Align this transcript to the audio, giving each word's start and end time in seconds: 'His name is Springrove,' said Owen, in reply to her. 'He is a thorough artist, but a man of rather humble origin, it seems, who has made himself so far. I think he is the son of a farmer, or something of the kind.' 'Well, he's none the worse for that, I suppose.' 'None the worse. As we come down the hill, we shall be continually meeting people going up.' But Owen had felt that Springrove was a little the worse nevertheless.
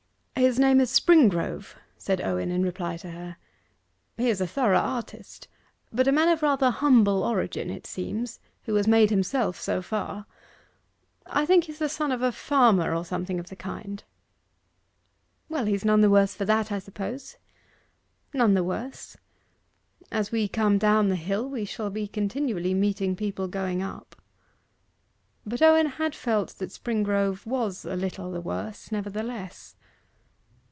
'His 0.35 0.57
name 0.57 0.81
is 0.81 0.89
Springrove,' 0.91 1.75
said 1.99 2.19
Owen, 2.19 2.49
in 2.49 2.63
reply 2.63 2.97
to 2.97 3.11
her. 3.11 3.37
'He 4.17 4.27
is 4.27 4.41
a 4.41 4.47
thorough 4.47 4.79
artist, 4.79 5.47
but 5.93 6.07
a 6.07 6.11
man 6.11 6.29
of 6.29 6.41
rather 6.41 6.71
humble 6.71 7.23
origin, 7.23 7.69
it 7.69 7.85
seems, 7.85 8.39
who 8.63 8.73
has 8.73 8.87
made 8.87 9.11
himself 9.11 9.59
so 9.61 9.83
far. 9.83 10.25
I 11.27 11.45
think 11.45 11.65
he 11.65 11.71
is 11.73 11.77
the 11.77 11.87
son 11.87 12.11
of 12.11 12.23
a 12.23 12.31
farmer, 12.31 12.95
or 12.95 13.05
something 13.05 13.39
of 13.39 13.49
the 13.49 13.55
kind.' 13.55 14.03
'Well, 15.47 15.65
he's 15.65 15.85
none 15.85 16.01
the 16.01 16.09
worse 16.09 16.33
for 16.33 16.45
that, 16.45 16.71
I 16.71 16.79
suppose.' 16.79 17.37
'None 18.33 18.55
the 18.55 18.63
worse. 18.63 19.15
As 20.11 20.31
we 20.31 20.47
come 20.47 20.79
down 20.79 21.09
the 21.09 21.15
hill, 21.17 21.47
we 21.47 21.65
shall 21.65 21.91
be 21.91 22.07
continually 22.07 22.73
meeting 22.73 23.15
people 23.15 23.47
going 23.47 23.83
up.' 23.83 24.19
But 25.45 25.61
Owen 25.61 25.85
had 25.85 26.15
felt 26.15 26.55
that 26.57 26.69
Springrove 26.71 27.45
was 27.45 27.85
a 27.85 27.95
little 27.95 28.31
the 28.31 28.41
worse 28.41 28.91
nevertheless. 28.91 29.75